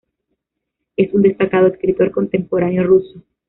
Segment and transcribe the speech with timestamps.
[0.97, 3.21] Es un destacado escritor contemporáneo ruso.